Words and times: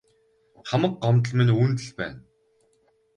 Хамаг 0.69 0.93
гомдол 1.03 1.33
минь 1.37 1.55
үүнд 1.57 1.79
л 1.85 1.89
байна. 1.99 2.19